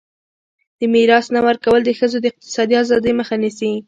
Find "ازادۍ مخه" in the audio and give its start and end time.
2.83-3.35